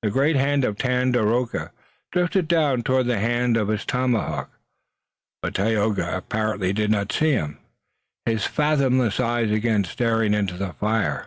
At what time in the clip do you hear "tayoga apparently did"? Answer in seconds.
5.56-6.90